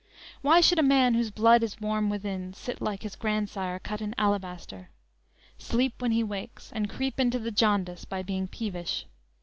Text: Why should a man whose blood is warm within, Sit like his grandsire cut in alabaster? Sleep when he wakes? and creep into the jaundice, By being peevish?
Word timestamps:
Why 0.41 0.61
should 0.61 0.79
a 0.79 0.81
man 0.81 1.13
whose 1.13 1.29
blood 1.29 1.61
is 1.61 1.79
warm 1.79 2.09
within, 2.09 2.55
Sit 2.55 2.81
like 2.81 3.03
his 3.03 3.15
grandsire 3.15 3.77
cut 3.77 4.01
in 4.01 4.15
alabaster? 4.17 4.89
Sleep 5.59 5.93
when 6.01 6.11
he 6.11 6.23
wakes? 6.23 6.71
and 6.73 6.89
creep 6.89 7.19
into 7.19 7.37
the 7.37 7.51
jaundice, 7.51 8.03
By 8.03 8.23
being 8.23 8.47
peevish? 8.47 9.05